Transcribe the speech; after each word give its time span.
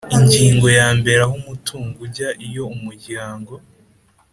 Ingingo 0.17 0.67
yambere 0.79 1.19
Aho 1.25 1.33
umutungo 1.41 1.97
ujya 2.05 2.29
iyo 2.47 2.63
umuryango 2.75 3.53